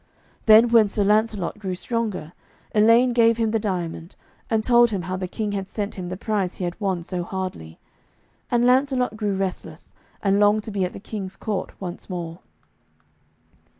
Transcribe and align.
Then 0.47 0.69
when 0.69 0.89
Sir 0.89 1.03
Lancelot 1.03 1.59
grew 1.59 1.75
stronger, 1.75 2.33
Elaine 2.73 3.13
gave 3.13 3.37
him 3.37 3.51
the 3.51 3.59
diamond, 3.59 4.15
and 4.49 4.63
told 4.63 4.89
him 4.89 5.03
how 5.03 5.15
the 5.15 5.27
King 5.27 5.51
had 5.51 5.69
sent 5.69 5.93
him 5.93 6.09
the 6.09 6.17
prize 6.17 6.55
he 6.55 6.63
had 6.63 6.73
won 6.81 7.03
so 7.03 7.21
hardly. 7.21 7.77
And 8.49 8.65
Lancelot 8.65 9.15
grew 9.15 9.35
restless, 9.35 9.93
and 10.23 10.39
longed 10.39 10.63
to 10.63 10.71
be 10.71 10.85
at 10.85 10.93
the 10.93 10.99
King's 10.99 11.35
court 11.35 11.79
once 11.79 12.09
more. 12.09 12.39